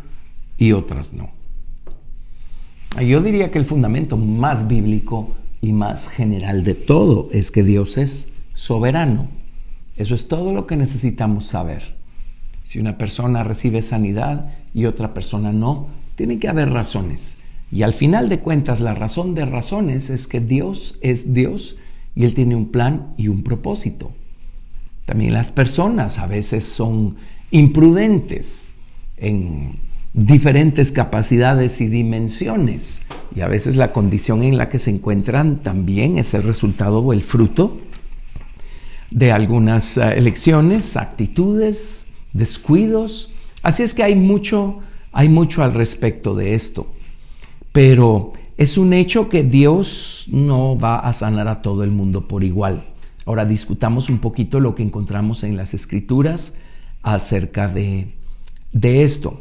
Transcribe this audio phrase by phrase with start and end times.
[0.59, 1.31] y otras no.
[3.03, 5.31] Yo diría que el fundamento más bíblico
[5.63, 9.40] y más general de todo es que Dios es soberano
[10.01, 11.95] eso es todo lo que necesitamos saber.
[12.63, 17.37] Si una persona recibe sanidad y otra persona no, tiene que haber razones.
[17.71, 21.77] Y al final de cuentas, la razón de razones es que Dios es Dios
[22.17, 24.11] y Él tiene un plan y un propósito.
[25.05, 27.17] También las personas a veces son
[27.51, 28.69] imprudentes
[29.19, 29.77] en
[30.15, 33.03] diferentes capacidades y dimensiones.
[33.37, 37.13] Y a veces la condición en la que se encuentran también es el resultado o
[37.13, 37.79] el fruto
[39.11, 43.33] de algunas eh, elecciones, actitudes, descuidos.
[43.63, 44.79] Así es que hay mucho,
[45.13, 46.87] hay mucho al respecto de esto.
[47.73, 52.45] Pero es un hecho que Dios no va a sanar a todo el mundo por
[52.45, 52.85] igual.
[53.27, 56.55] Ahora discutamos un poquito lo que encontramos en las escrituras
[57.03, 58.13] acerca de,
[58.73, 59.41] de esto.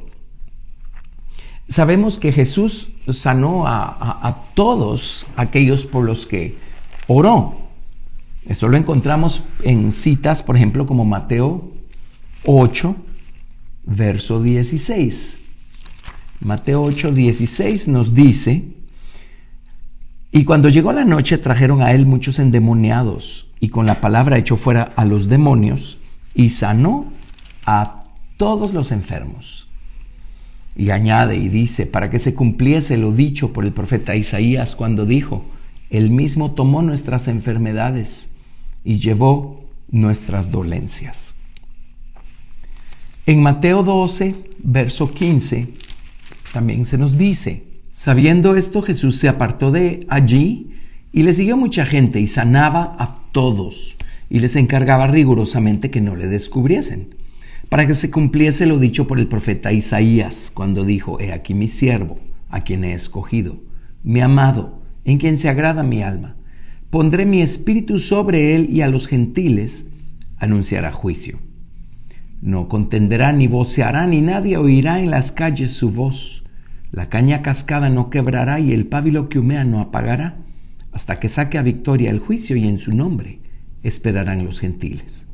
[1.67, 6.57] Sabemos que Jesús sanó a, a todos aquellos por los que
[7.07, 7.68] oró.
[8.49, 11.71] Eso lo encontramos en citas, por ejemplo, como Mateo
[12.45, 12.95] 8,
[13.85, 15.37] verso 16.
[16.39, 18.65] Mateo 8, 16 nos dice,
[20.31, 24.57] y cuando llegó la noche trajeron a él muchos endemoniados, y con la palabra echó
[24.57, 25.99] fuera a los demonios,
[26.33, 27.13] y sanó
[27.67, 28.03] a
[28.37, 29.67] todos los enfermos.
[30.75, 35.05] Y añade y dice, para que se cumpliese lo dicho por el profeta Isaías cuando
[35.05, 35.45] dijo,
[35.91, 38.31] él mismo tomó nuestras enfermedades
[38.83, 41.35] y llevó nuestras dolencias.
[43.25, 45.69] En Mateo 12, verso 15,
[46.53, 50.71] también se nos dice, sabiendo esto Jesús se apartó de allí
[51.11, 53.95] y le siguió mucha gente y sanaba a todos
[54.29, 57.15] y les encargaba rigurosamente que no le descubriesen,
[57.67, 61.67] para que se cumpliese lo dicho por el profeta Isaías cuando dijo, He aquí mi
[61.67, 63.57] siervo, a quien he escogido,
[64.03, 66.35] mi amado, en quien se agrada mi alma.
[66.89, 69.87] Pondré mi espíritu sobre él y a los gentiles
[70.37, 71.37] anunciará juicio.
[72.41, 76.43] No contenderá ni voceará ni nadie oirá en las calles su voz.
[76.91, 80.37] La caña cascada no quebrará y el pábilo que humea no apagará,
[80.91, 83.39] hasta que saque a victoria el juicio y en su nombre
[83.83, 85.27] esperarán los gentiles.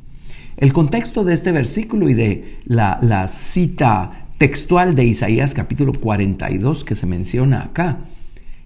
[0.58, 6.84] El contexto de este versículo y de la, la cita textual de Isaías capítulo 42
[6.84, 8.00] que se menciona acá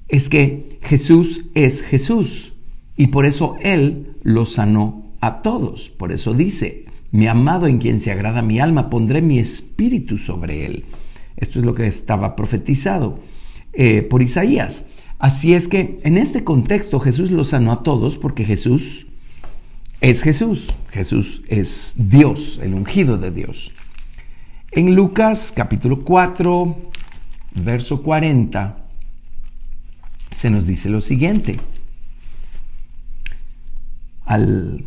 [0.08, 2.54] es que Jesús es Jesús
[3.00, 5.88] y por eso Él lo sanó a todos.
[5.88, 10.66] Por eso dice, mi amado en quien se agrada mi alma, pondré mi espíritu sobre
[10.66, 10.84] Él.
[11.38, 13.22] Esto es lo que estaba profetizado
[13.72, 14.88] eh, por Isaías.
[15.18, 19.08] Así es que en este contexto Jesús lo sanó a todos porque Jesús
[20.02, 20.74] es Jesús.
[20.90, 23.72] Jesús es Dios, el ungido de Dios.
[24.72, 26.76] En Lucas capítulo 4,
[27.64, 28.78] verso 40,
[30.31, 31.62] se nos dice lo siguiente.
[34.30, 34.86] Al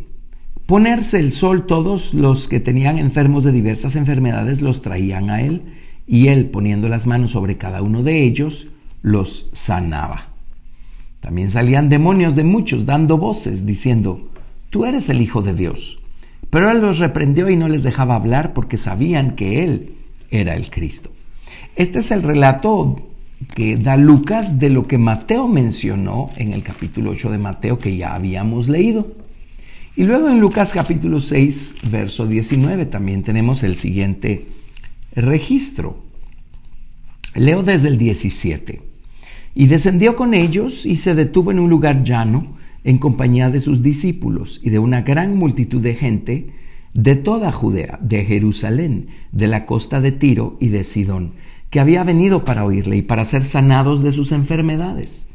[0.67, 5.63] ponerse el sol, todos los que tenían enfermos de diversas enfermedades los traían a él
[6.07, 8.69] y él, poniendo las manos sobre cada uno de ellos,
[9.01, 10.29] los sanaba.
[11.19, 14.31] También salían demonios de muchos dando voces, diciendo,
[14.69, 15.99] Tú eres el Hijo de Dios.
[16.49, 19.95] Pero él los reprendió y no les dejaba hablar porque sabían que él
[20.31, 21.11] era el Cristo.
[21.75, 23.09] Este es el relato
[23.55, 27.97] que da Lucas de lo que Mateo mencionó en el capítulo 8 de Mateo que
[27.97, 29.22] ya habíamos leído.
[29.95, 34.47] Y luego en Lucas capítulo 6, verso 19 también tenemos el siguiente
[35.15, 35.99] registro.
[37.35, 38.81] Leo desde el 17.
[39.53, 43.83] Y descendió con ellos y se detuvo en un lugar llano en compañía de sus
[43.83, 46.53] discípulos y de una gran multitud de gente
[46.95, 51.33] de toda Judea, de Jerusalén, de la costa de Tiro y de Sidón,
[51.69, 55.25] que había venido para oírle y para ser sanados de sus enfermedades.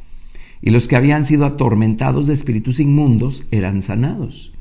[0.61, 4.51] Y los que habían sido atormentados de espíritus inmundos eran sanados.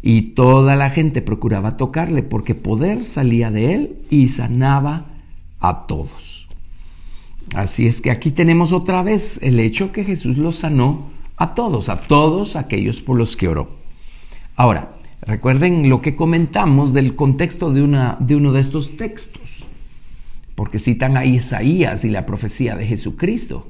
[0.00, 5.06] Y toda la gente procuraba tocarle porque poder salía de él y sanaba
[5.60, 6.48] a todos.
[7.54, 11.88] Así es que aquí tenemos otra vez el hecho que Jesús los sanó a todos,
[11.88, 13.70] a todos aquellos por los que oró.
[14.56, 19.42] Ahora, recuerden lo que comentamos del contexto de, una, de uno de estos textos
[20.54, 23.66] porque citan a Isaías y la profecía de Jesucristo.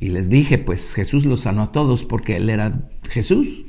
[0.00, 2.72] Y les dije, pues Jesús los sanó a todos porque Él era
[3.08, 3.64] Jesús.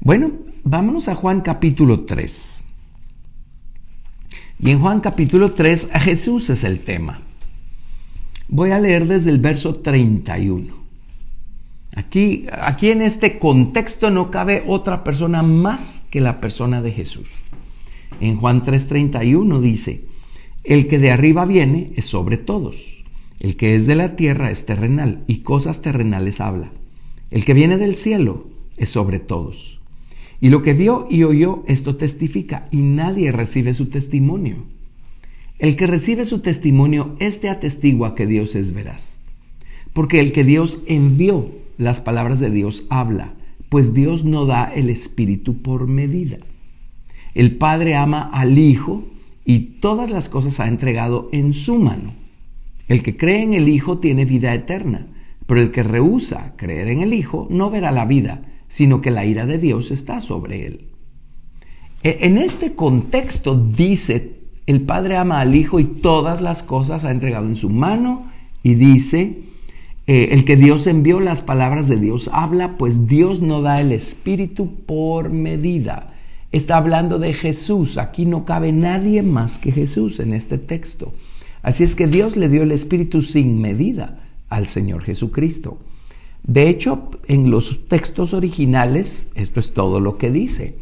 [0.00, 0.32] Bueno,
[0.64, 2.64] vámonos a Juan capítulo 3.
[4.60, 7.20] Y en Juan capítulo 3, a Jesús es el tema.
[8.48, 10.84] Voy a leer desde el verso 31.
[11.96, 17.30] Aquí, aquí en este contexto no cabe otra persona más que la persona de Jesús.
[18.20, 20.04] En Juan 3:31 dice,
[20.62, 22.93] el que de arriba viene es sobre todos,
[23.40, 26.72] el que es de la tierra es terrenal y cosas terrenales habla.
[27.30, 28.46] El que viene del cielo
[28.76, 29.80] es sobre todos.
[30.40, 34.64] Y lo que vio y oyó, esto testifica, y nadie recibe su testimonio.
[35.58, 39.18] El que recibe su testimonio, este atestigua que Dios es veraz.
[39.92, 43.34] Porque el que Dios envió, las palabras de Dios habla,
[43.68, 46.38] pues Dios no da el Espíritu por medida.
[47.34, 49.04] El Padre ama al Hijo
[49.44, 52.12] y todas las cosas ha entregado en su mano.
[52.88, 55.06] El que cree en el Hijo tiene vida eterna,
[55.46, 59.24] pero el que rehúsa creer en el Hijo no verá la vida, sino que la
[59.24, 60.88] ira de Dios está sobre él.
[62.02, 67.10] E, en este contexto dice, el Padre ama al Hijo y todas las cosas ha
[67.10, 68.30] entregado en su mano
[68.62, 69.42] y dice,
[70.06, 73.92] eh, el que Dios envió las palabras de Dios habla, pues Dios no da el
[73.92, 76.12] Espíritu por medida.
[76.52, 77.98] Está hablando de Jesús.
[77.98, 81.14] Aquí no cabe nadie más que Jesús en este texto.
[81.64, 84.20] Así es que Dios le dio el Espíritu sin medida
[84.50, 85.78] al Señor Jesucristo.
[86.42, 90.76] De hecho, en los textos originales, esto es todo lo que dice.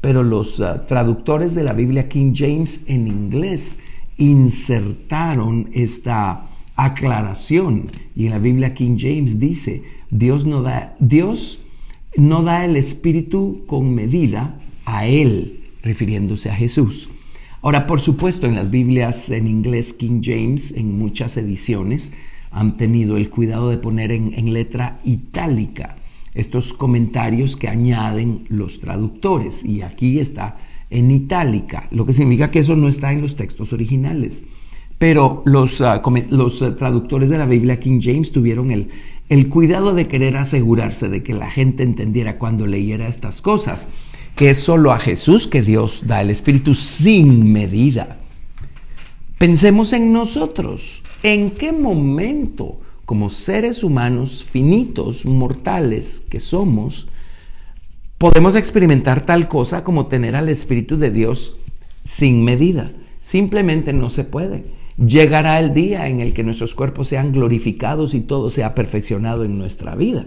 [0.00, 3.78] Pero los ah, traductores de la Biblia King James en inglés
[4.16, 6.46] insertaron esta
[6.76, 7.88] aclaración.
[8.16, 11.60] Y en la Biblia King James dice, Dios no da, Dios
[12.16, 17.10] no da el Espíritu con medida a Él, refiriéndose a Jesús.
[17.62, 22.10] Ahora, por supuesto, en las Biblias en inglés King James, en muchas ediciones,
[22.50, 25.96] han tenido el cuidado de poner en, letra itálica
[26.34, 29.64] estos comentarios que añaden los traductores.
[29.64, 30.56] Y aquí está
[30.90, 34.44] en itálica, lo que significa que eso no está en los textos originales.
[34.98, 40.36] Pero los, ah, ah, traductores de la Biblia King James tuvieron el cuidado de querer
[40.36, 43.88] asegurarse de que la gente entendiera cuando leyera estas cosas,
[44.36, 48.18] que es solo a Jesús que Dios da el Espíritu sin medida.
[49.38, 51.02] Pensemos en nosotros.
[51.22, 57.08] ¿En qué momento, como seres humanos finitos, mortales que somos,
[58.18, 61.56] podemos experimentar tal cosa como tener al Espíritu de Dios
[62.04, 62.92] sin medida?
[63.20, 64.64] Simplemente no se puede.
[64.96, 69.58] Llegará el día en el que nuestros cuerpos sean glorificados y todo sea perfeccionado en
[69.58, 70.26] nuestra vida.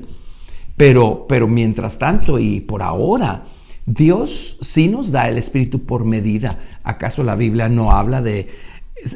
[0.77, 3.45] Pero, pero mientras tanto y por ahora,
[3.85, 6.59] Dios sí nos da el Espíritu por medida.
[6.83, 8.47] ¿Acaso la Biblia no habla de,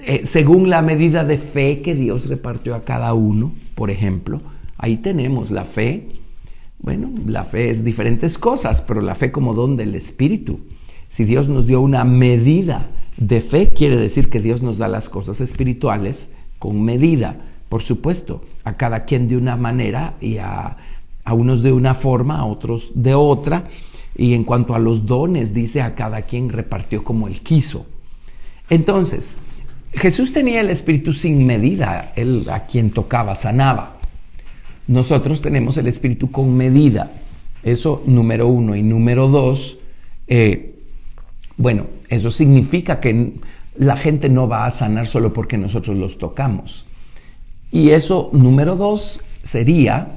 [0.05, 4.41] eh, según la medida de fe que Dios repartió a cada uno, por ejemplo?
[4.77, 6.07] Ahí tenemos la fe.
[6.79, 10.61] Bueno, la fe es diferentes cosas, pero la fe como don del Espíritu.
[11.07, 12.87] Si Dios nos dio una medida
[13.17, 17.37] de fe quiere decir que Dios nos da las cosas espirituales con medida,
[17.67, 20.77] por supuesto, a cada quien de una manera y a,
[21.31, 23.65] unos de una forma, a otros de otra.
[24.15, 27.85] Y en cuanto a los dones, dice a cada quien repartió como él quiso.
[28.69, 29.39] Entonces,
[29.93, 33.97] Jesús tenía el Espíritu sin medida, él a quien tocaba sanaba.
[34.87, 37.11] Nosotros tenemos el Espíritu con medida.
[37.63, 38.75] Eso número uno.
[38.75, 39.77] Y número dos,
[40.27, 40.75] eh,
[41.57, 43.33] bueno, eso significa que
[43.75, 46.85] la gente no va a sanar solo porque nosotros los tocamos.
[47.71, 50.15] Y eso, número dos, sería,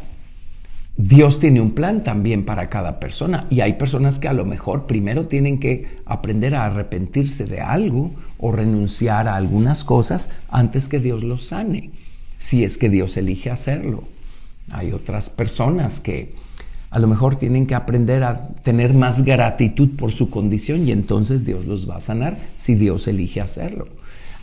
[0.97, 3.47] Dios tiene un plan también para cada persona.
[3.51, 8.13] Y hay personas que a lo mejor primero tienen que aprender a arrepentirse de algo
[8.39, 11.91] o renunciar a algunas cosas antes que Dios los sane,
[12.39, 14.05] si es que Dios elige hacerlo.
[14.71, 16.35] Hay otras personas que
[16.91, 21.43] a lo mejor tienen que aprender a tener más gratitud por su condición y entonces
[21.45, 23.89] Dios los va a sanar si Dios elige hacerlo.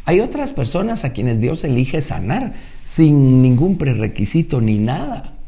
[0.06, 2.54] Hay otras personas a quienes Dios elige sanar
[2.84, 5.39] sin ningún prerequisito ni nada.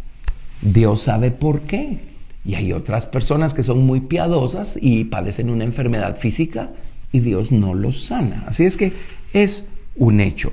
[0.61, 1.99] Dios sabe por qué.
[2.43, 6.71] Y hay otras personas que son muy piadosas y padecen una enfermedad física
[7.11, 8.45] y Dios no los sana.
[8.47, 8.93] Así es que
[9.33, 10.51] es un hecho.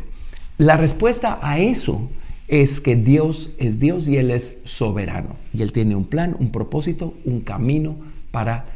[0.58, 2.10] La respuesta a eso
[2.48, 5.36] es que Dios es Dios y Él es soberano.
[5.54, 7.96] Y Él tiene un plan, un propósito, un camino
[8.30, 8.66] para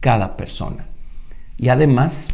[0.00, 0.86] cada persona.
[1.58, 2.28] Y además,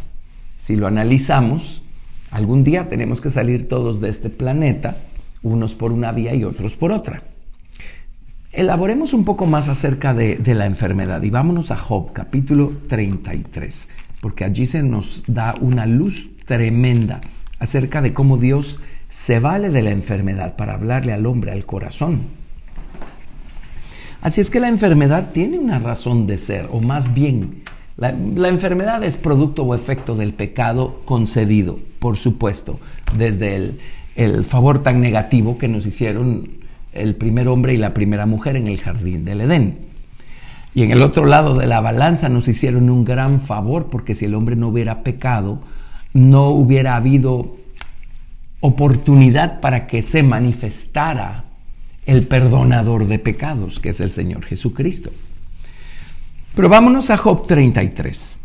[0.56, 1.82] si lo analizamos,
[2.30, 4.96] algún día tenemos que salir todos de este planeta,
[5.42, 7.22] unos por una vía y otros por otra.
[8.56, 13.88] Elaboremos un poco más acerca de, la enfermedad y vámonos a Job capítulo 33,
[14.20, 17.20] porque allí se nos da una luz tremenda
[17.58, 22.20] acerca de cómo Dios se vale de la enfermedad para hablarle al hombre al corazón.
[24.22, 27.64] Así es que la enfermedad tiene una razón de ser, o más bien
[27.96, 28.10] La,
[28.48, 32.78] enfermedad es producto o efecto del pecado concedido, por supuesto,
[33.16, 33.72] desde
[34.14, 36.63] el favor tan negativo que nos hicieron
[36.94, 39.78] el primer hombre y la primera mujer en el jardín del Edén.
[40.74, 44.24] Y en el otro lado de la balanza nos hicieron un gran favor porque si
[44.24, 45.60] el hombre no hubiera pecado,
[46.12, 47.56] no hubiera habido
[48.60, 51.44] oportunidad para que se manifestara
[52.06, 55.10] el perdonador de pecados, que es el Señor Jesucristo.
[56.54, 58.38] Pero vámonos a Job 33.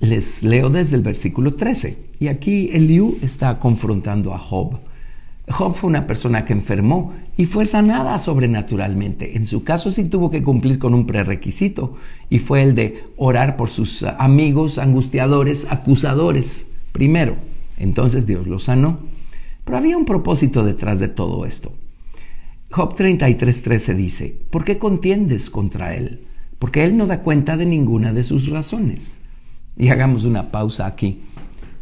[0.00, 1.98] Les leo desde el versículo 13.
[2.20, 4.78] Y aquí Eliú está confrontando a Job.
[5.48, 9.36] Job fue una persona que enfermó y fue sanada sobrenaturalmente.
[9.36, 11.96] En su caso sí tuvo que cumplir con un prerequisito
[12.30, 17.36] y fue el de orar por sus amigos angustiadores, acusadores primero.
[17.76, 19.00] Entonces Dios lo sanó.
[19.64, 21.72] Pero había un propósito detrás de todo esto.
[22.70, 26.24] Job 33:13 dice, ¿por qué contiendes contra él?
[26.58, 29.20] Porque él no da cuenta de ninguna de sus razones.
[29.76, 31.22] Y hagamos una pausa aquí.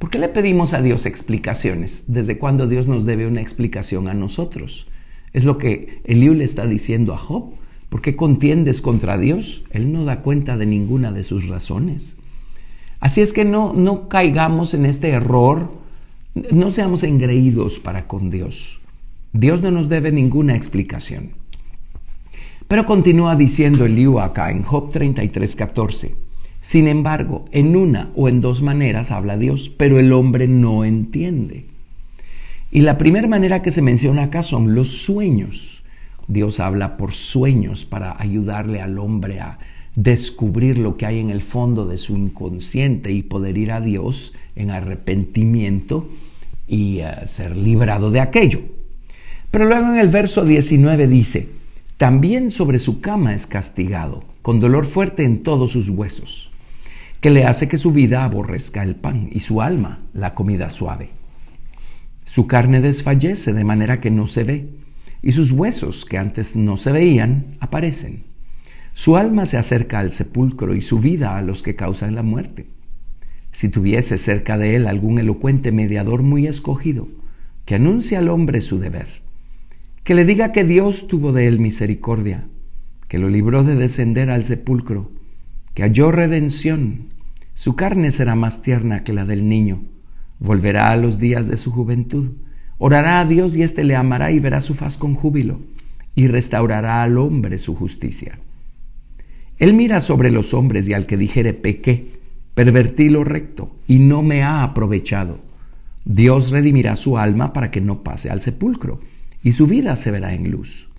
[0.00, 2.04] ¿Por qué le pedimos a Dios explicaciones?
[2.06, 4.88] ¿Desde cuándo Dios nos debe una explicación a nosotros?
[5.34, 7.50] Es lo que Eliú le está diciendo a Job.
[7.90, 9.62] ¿Por qué contiendes contra Dios?
[9.72, 12.16] Él no da cuenta de ninguna de sus razones.
[12.98, 15.70] Así es que no, no caigamos en este error,
[16.50, 18.80] no seamos engreídos para con Dios.
[19.34, 21.32] Dios no nos debe ninguna explicación.
[22.68, 26.29] Pero continúa diciendo Eliú acá en Job 33, 14.
[26.60, 31.66] Sin embargo, en una o en dos maneras habla Dios, pero el hombre no entiende.
[32.70, 35.82] Y la primera manera que se menciona acá son los sueños.
[36.28, 39.58] Dios habla por sueños para ayudarle al hombre a
[39.96, 44.34] descubrir lo que hay en el fondo de su inconsciente y poder ir a Dios
[44.54, 46.08] en arrepentimiento
[46.68, 48.60] y eh, ser librado de aquello.
[49.50, 51.48] Pero luego en el verso 19 dice,
[51.96, 56.50] también sobre su cama es castigado, con dolor fuerte en todos sus huesos,
[57.20, 61.10] que le hace que su vida aborrezca el pan y su alma la comida suave.
[62.24, 64.68] Su carne desfallece de manera que no se ve,
[65.22, 68.24] y sus huesos que antes no se veían aparecen.
[68.94, 72.66] Su alma se acerca al sepulcro y su vida a los que causan la muerte.
[73.52, 77.08] Si tuviese cerca de él algún elocuente mediador muy escogido,
[77.64, 79.08] que anuncie al hombre su deber,
[80.04, 82.46] que le diga que Dios tuvo de él misericordia,
[83.10, 85.10] que lo libró de descender al sepulcro,
[85.74, 87.08] que halló redención,
[87.54, 89.82] su carne será más tierna que la del niño,
[90.38, 92.34] volverá a los días de su juventud,
[92.78, 95.58] orará a Dios y éste le amará y verá su faz con júbilo,
[96.14, 98.38] y restaurará al hombre su justicia.
[99.58, 102.20] Él mira sobre los hombres y al que dijere pequé,
[102.54, 105.40] pervertí lo recto y no me ha aprovechado.
[106.04, 109.00] Dios redimirá su alma para que no pase al sepulcro
[109.42, 110.89] y su vida se verá en luz.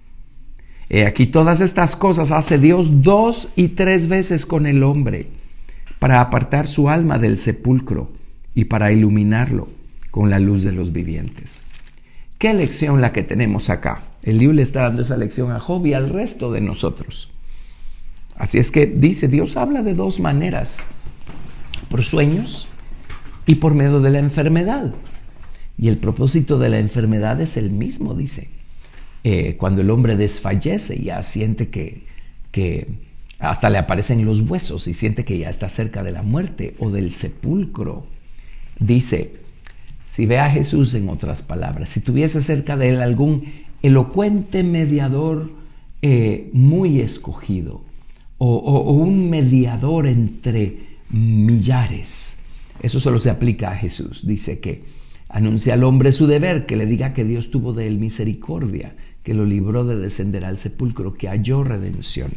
[0.94, 5.28] He aquí todas estas cosas hace Dios dos y tres veces con el hombre
[6.00, 8.12] para apartar su alma del sepulcro
[8.56, 9.70] y para iluminarlo
[10.12, 11.62] con la luz de los vivientes.
[12.38, 14.04] ¿Qué lección la que tenemos acá?
[14.22, 17.32] El libro le está dando esa lección a Job y al resto de nosotros.
[18.36, 20.88] Así es que dice, Dios habla de dos maneras,
[21.88, 22.68] por sueños
[23.46, 24.94] y por medio de la enfermedad.
[25.78, 28.50] Y el propósito de la enfermedad es el mismo, dice.
[29.24, 32.04] Eh, cuando el hombre desfallece, ya siente que,
[32.52, 32.88] que
[33.40, 36.90] hasta le aparecen los huesos y siente que ya está cerca de la muerte o
[36.90, 38.06] del sepulcro.
[38.80, 39.34] Dice,
[40.06, 43.44] si ve a Jesús en otras palabras, si tuviese cerca de él algún
[43.82, 45.52] elocuente mediador
[46.02, 47.84] eh, muy escogido,
[48.44, 50.78] o, un mediador entre
[51.12, 52.38] millares.
[52.82, 54.26] Eso solo se aplica a Jesús.
[54.26, 54.82] Dice que
[55.30, 59.34] anuncia al hombre su deber, que le diga que Dios tuvo de él misericordia, que
[59.34, 62.32] lo libró de descender al sepulcro, que halló redención.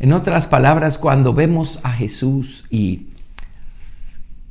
[0.00, 3.08] En otras palabras, cuando vemos a Jesús y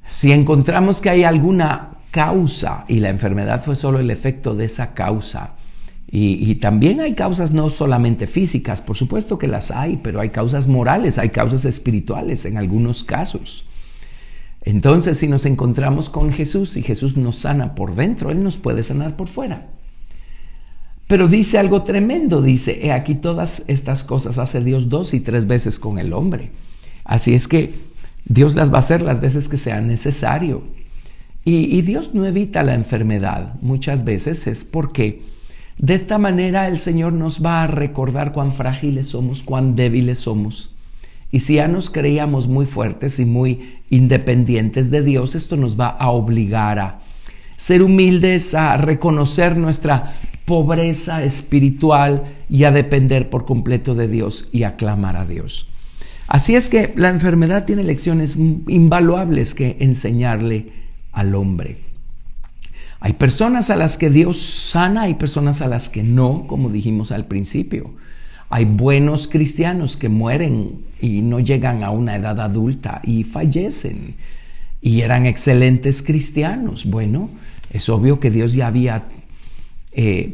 [0.05, 4.93] si encontramos que hay alguna causa y la enfermedad fue solo el efecto de esa
[4.93, 5.53] causa,
[6.09, 10.69] y, también hay causas no solamente físicas, por supuesto que las hay, pero hay causas
[10.69, 13.65] morales, hay causas espirituales en algunos casos.
[14.61, 18.83] Entonces, si nos encontramos con Jesús y Jesús nos sana por dentro, Él nos puede
[18.83, 19.67] sanar por fuera.
[21.07, 25.47] Pero dice algo tremendo, dice, he aquí todas estas cosas hace Dios dos y tres
[25.47, 26.51] veces con el hombre.
[27.05, 27.73] Así es que
[28.25, 30.63] Dios las va a hacer las veces que sea necesario.
[31.45, 33.53] y Dios no evita la enfermedad.
[33.61, 35.21] Muchas veces es porque
[35.77, 40.71] de esta manera el Señor nos va a recordar cuán frágiles somos, cuán débiles somos.
[41.31, 45.89] Y si ya nos creíamos muy fuertes y muy independientes de Dios, esto nos va
[45.89, 46.99] a obligar a
[47.57, 50.15] ser humildes, a reconocer nuestra
[50.47, 55.67] pobreza espiritual y a depender por completo de Dios y a clamar a Dios.
[56.27, 60.71] Así es que la enfermedad tiene lecciones invaluables que enseñarle
[61.11, 61.79] al hombre.
[63.01, 67.11] Hay personas a las que Dios sana, hay personas a las que no, como dijimos
[67.11, 67.91] al principio.
[68.49, 74.15] Hay buenos cristianos que mueren y no llegan a una edad adulta y fallecen.
[74.81, 76.85] Y eran excelentes cristianos.
[76.85, 77.31] Bueno,
[77.69, 79.03] es obvio que Dios ya había,
[79.97, 80.33] eh,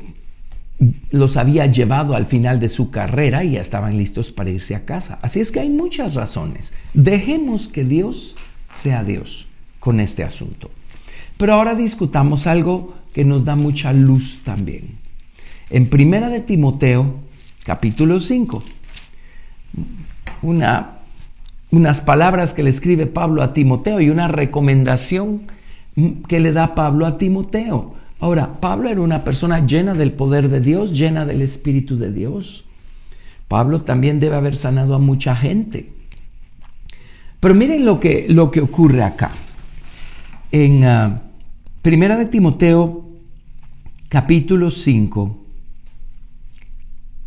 [1.11, 4.83] los había llevado al final de su carrera y ya estaban listos para irse a
[4.83, 5.19] casa.
[5.21, 6.73] Así es que hay muchas razones.
[6.93, 8.35] Dejemos que Dios
[8.73, 9.47] sea Dios
[9.79, 10.69] con este asunto.
[11.37, 14.97] Pero ahora discutamos algo que nos da mucha luz también.
[15.69, 17.15] En Primera de Timoteo,
[17.63, 18.63] capítulo 5,
[20.41, 20.97] una,
[21.71, 25.43] unas palabras que le escribe Pablo a Timoteo y una recomendación
[26.27, 28.02] que le da Pablo a Timoteo.
[28.23, 32.63] Ahora, Pablo era una persona llena del poder de Dios, llena del Espíritu de Dios.
[33.49, 35.89] Pablo también debe haber sanado a mucha gente.
[37.41, 39.29] Pero miren lo que, lo que ocurre acá.
[40.53, 41.19] En uh,
[41.81, 43.09] Primera de Timoteo,
[44.07, 45.45] capítulo 5,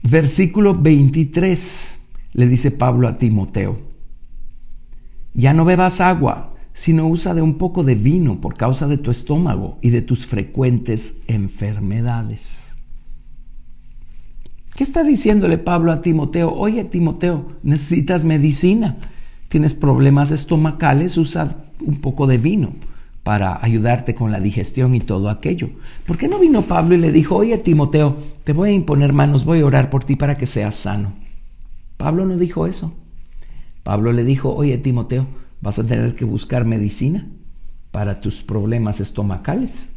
[0.03, 1.99] versículo 23,
[2.33, 3.79] le dice Pablo a Timoteo,
[5.35, 9.11] ya no bebas agua, sino usa de un poco de vino por causa de tu
[9.11, 12.77] estómago y de tus frecuentes enfermedades.
[14.75, 16.53] ¿Qué está diciéndole Pablo a Timoteo?
[16.53, 18.99] Oye, Timoteo, necesitas medicina,
[19.49, 22.75] tienes problemas estomacales, usa un poco de vino
[23.23, 25.71] para ayudarte con la digestión y todo aquello.
[26.05, 29.47] ¿Por qué no vino Pablo y le dijo, oye Timoteo, te voy a imponer manos,
[29.47, 31.15] voy a orar por ti para que seas sano?
[31.97, 32.93] Pablo no dijo eso.
[33.83, 35.27] Pablo le dijo, oye Timoteo,
[35.61, 37.29] vas a tener que buscar medicina
[37.91, 39.91] para tus problemas estomacales.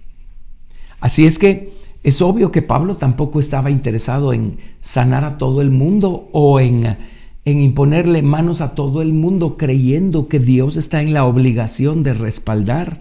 [1.00, 1.74] Así es que
[2.04, 6.98] es obvio que Pablo tampoco estaba interesado en sanar a todo el mundo o en,
[7.46, 12.14] en imponerle manos a todo el mundo creyendo que Dios está en la obligación de
[12.14, 13.00] respaldar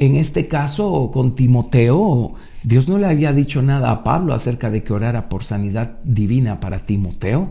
[0.00, 4.82] en este caso, con Timoteo, Dios no le había dicho nada a Pablo acerca de
[4.82, 7.50] que orara por sanidad divina para Timoteo.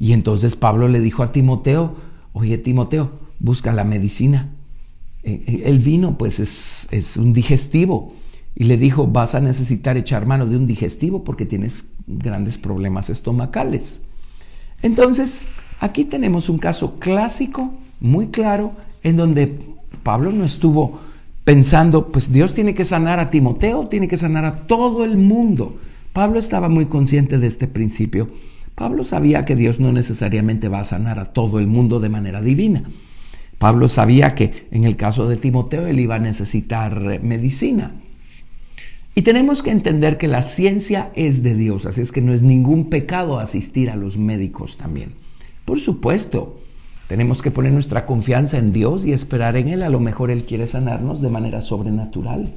[0.00, 1.94] Y entonces Pablo le dijo a Timoteo,
[2.32, 4.48] oye Timoteo, busca la medicina.
[5.22, 8.14] Eh, eh, el vino pues es, es un digestivo.
[8.56, 13.10] Y le dijo, vas a necesitar echar mano de un digestivo porque tienes grandes problemas
[13.10, 14.02] estomacales.
[14.82, 15.46] Entonces,
[15.80, 19.58] aquí tenemos un caso clásico, muy claro, en donde
[20.02, 20.98] Pablo no estuvo
[21.44, 25.76] pensando, pues Dios tiene que sanar a Timoteo, tiene que sanar a todo el mundo.
[26.12, 28.30] Pablo estaba muy consciente de este principio.
[28.74, 32.40] Pablo sabía que Dios no necesariamente va a sanar a todo el mundo de manera
[32.40, 32.82] divina.
[33.58, 37.92] Pablo sabía que en el caso de Timoteo él iba a necesitar eh, medicina.
[39.14, 42.42] Y tenemos que entender que la ciencia es de Dios, así es que no es
[42.42, 45.12] ningún pecado asistir a los médicos también.
[45.64, 46.60] Por supuesto,
[47.06, 49.82] tenemos que poner nuestra confianza en Dios y esperar en Él.
[49.82, 52.52] A lo mejor Él quiere sanarnos de manera sobrenatural.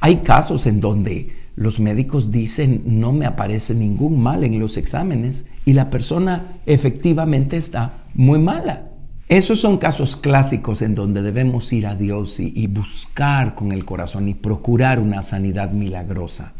[0.00, 5.46] Hay casos en donde los médicos dicen no me aparece ningún mal en los exámenes
[5.64, 8.90] y la persona efectivamente está muy mala.
[9.28, 14.28] Esos son casos clásicos en donde debemos ir a Dios y, buscar con el corazón
[14.28, 16.52] y procurar una sanidad milagrosa.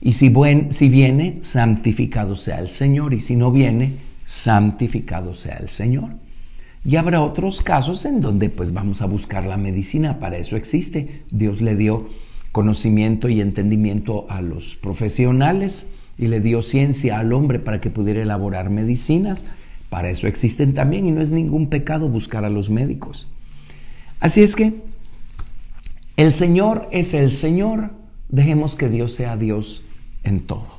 [0.00, 5.56] Y si, buen, si viene, santificado sea el Señor, y si no viene, santificado sea
[5.56, 6.10] el Señor.
[6.86, 11.24] Y habrá otros casos en donde pues vamos a buscar la medicina, para eso existe.
[11.30, 12.08] Dios le dio
[12.54, 18.22] conocimiento y entendimiento a los profesionales y le dio ciencia al hombre para que pudiera
[18.22, 19.44] elaborar medicinas.
[19.90, 23.26] Para eso existen también y no es ningún pecado buscar a los médicos.
[24.20, 24.72] Así es que
[26.16, 27.90] el Señor es el Señor.
[28.28, 29.82] Dejemos que Dios sea Dios
[30.22, 30.78] en todo.